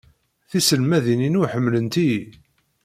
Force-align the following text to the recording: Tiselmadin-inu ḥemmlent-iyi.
Tiselmadin-inu 0.49 1.41
ḥemmlent-iyi. 1.51 2.21